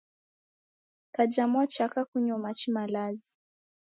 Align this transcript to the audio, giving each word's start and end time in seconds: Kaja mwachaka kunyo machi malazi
Kaja 1.15 1.47
mwachaka 1.47 1.99
kunyo 2.05 2.37
machi 2.43 2.71
malazi 2.71 3.37